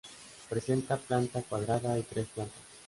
Presenta 0.49 0.97
planta 0.97 1.43
cuadrada 1.43 1.95
y 1.99 2.01
tres 2.01 2.25
plantas. 2.33 2.63